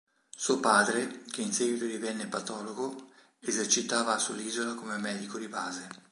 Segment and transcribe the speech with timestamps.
[0.35, 3.09] Suo padre, che in seguito divenne patologo,
[3.41, 5.89] esercitava sull'isola come medico di base.